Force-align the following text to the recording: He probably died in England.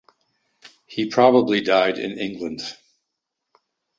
He 0.87 1.07
probably 1.11 1.61
died 1.61 1.99
in 1.99 2.17
England. 2.17 2.61